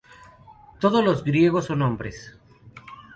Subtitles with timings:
[0.79, 2.35] Todos los griegos son hombres.